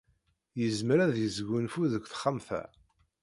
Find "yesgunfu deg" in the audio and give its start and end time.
1.17-2.03